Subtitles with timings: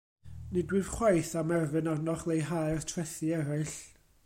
[0.55, 3.77] Nid wyf chwaith am erfyn arnoch leihau'r trethi eraill.